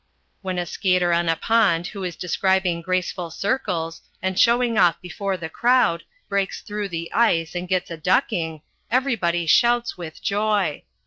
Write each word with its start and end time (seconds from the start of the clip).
When 0.41 0.57
a 0.57 0.65
skater 0.65 1.13
on 1.13 1.29
a 1.29 1.35
pond 1.35 1.85
who 1.89 2.03
is 2.03 2.15
describing 2.15 2.81
graceful 2.81 3.29
circles, 3.29 4.01
and 4.19 4.39
showing 4.39 4.75
off 4.75 4.99
before 4.99 5.37
the 5.37 5.47
crowd, 5.47 6.01
breaks 6.27 6.63
through 6.63 6.89
the 6.89 7.13
ice 7.13 7.53
and 7.53 7.67
gets 7.67 7.91
a 7.91 7.97
ducking, 7.97 8.63
everybody 8.89 9.45
shouts 9.45 9.99
with 9.99 10.19
joy. 10.19 10.81